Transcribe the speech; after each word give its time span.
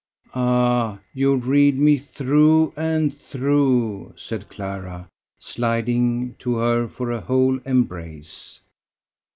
"Ah! 0.33 0.97
you 1.13 1.35
read 1.35 1.77
me 1.77 1.99
through 1.99 2.73
and 2.75 3.15
through," 3.15 4.13
said 4.17 4.49
Clara, 4.49 5.07
sliding 5.37 6.33
to 6.39 6.55
her 6.55 6.87
for 6.87 7.11
a 7.11 7.21
whole 7.21 7.59
embrace. 7.65 8.61